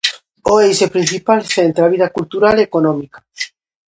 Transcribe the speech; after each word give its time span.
O 0.51 0.53
eixe 0.67 0.87
principal 0.95 1.39
centra 1.55 1.81
a 1.85 1.91
vida 1.93 2.07
cultural 2.17 2.55
e 2.57 2.65
económica. 2.69 3.19